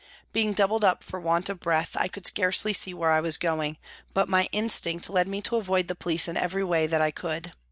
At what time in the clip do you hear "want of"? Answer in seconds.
1.19-1.59